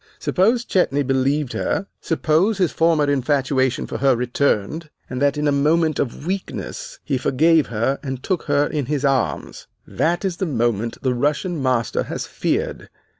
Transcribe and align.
Suppose 0.17 0.65
Chetney 0.65 1.03
believed 1.03 1.53
her, 1.53 1.85
suppose 2.01 2.57
his 2.57 2.71
former 2.71 3.03
infatuation 3.03 3.85
for 3.85 3.99
her 3.99 4.15
returned, 4.15 4.89
and 5.11 5.21
that 5.21 5.37
in 5.37 5.47
a 5.47 5.51
moment 5.51 5.99
of 5.99 6.25
weakness 6.25 6.99
he 7.03 7.19
forgave 7.19 7.67
her 7.67 7.99
and 8.01 8.23
took 8.23 8.41
her 8.45 8.65
in 8.65 8.87
his 8.87 9.05
arms. 9.05 9.67
That 9.85 10.25
is 10.25 10.37
the 10.37 10.47
moment 10.47 10.97
the 11.03 11.13
Russian 11.13 11.61
master 11.61 12.01
has 12.01 12.25
feared. 12.25 12.89